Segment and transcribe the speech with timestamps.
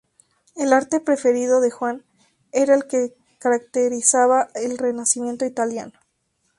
[0.55, 2.03] El arte preferido de Juan
[2.51, 5.93] era el que caracterizaba al renacimiento italiano.